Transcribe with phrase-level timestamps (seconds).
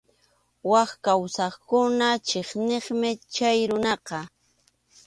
[0.71, 4.19] Wak kawsaqkuna chiqniqmi chay runaqa.